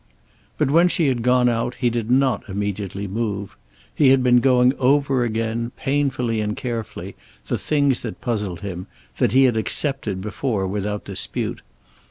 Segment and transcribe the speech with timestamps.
[0.57, 3.55] But when she had gone out he did not immediately move.
[3.93, 7.13] He had been going over again, painfully and carefully,
[7.45, 8.87] the things that puzzled him,
[9.17, 11.61] that he had accepted before without dispute.